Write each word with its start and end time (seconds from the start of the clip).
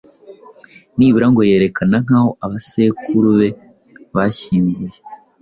nibura 0.97 1.27
ngo 1.31 1.41
yerekane 1.49 1.97
nk’aho 2.05 2.29
abasekuru 2.45 3.29
be 3.39 3.49
bashyinguye 4.15 4.97